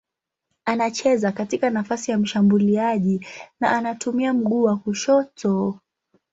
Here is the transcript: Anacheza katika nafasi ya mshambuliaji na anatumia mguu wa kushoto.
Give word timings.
Anacheza 0.65 1.31
katika 1.31 1.69
nafasi 1.69 2.11
ya 2.11 2.17
mshambuliaji 2.17 3.27
na 3.59 3.71
anatumia 3.77 4.33
mguu 4.33 4.63
wa 4.63 4.77
kushoto. 4.77 5.79